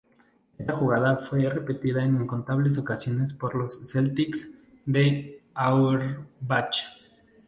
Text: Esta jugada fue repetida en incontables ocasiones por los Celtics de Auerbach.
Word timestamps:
Esta 0.57 0.73
jugada 0.73 1.17
fue 1.17 1.47
repetida 1.47 2.03
en 2.03 2.23
incontables 2.23 2.75
ocasiones 2.79 3.35
por 3.35 3.53
los 3.53 3.87
Celtics 3.87 4.49
de 4.83 5.43
Auerbach. 5.53 6.73